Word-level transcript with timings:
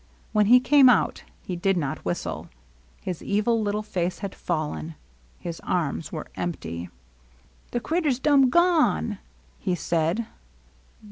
When 0.31 0.47
he 0.47 0.59
came 0.59 0.89
out 0.89 1.23
he 1.43 1.55
did 1.55 1.77
not 1.77 2.03
whistle. 2.03 2.49
His 3.03 3.21
evil 3.21 3.61
little 3.61 3.83
face 3.83 4.17
had 4.17 4.33
fallen. 4.33 4.95
His 5.37 5.59
arms 5.59 6.11
were 6.11 6.25
empty. 6.33 6.89
LOVELINESS. 7.69 7.69
29 7.69 7.69
The 7.73 7.79
critter 7.81 8.09
's 8.09 8.17
dum 8.17 8.49
gone," 8.49 9.19
he 9.59 9.75
said. 9.75 10.25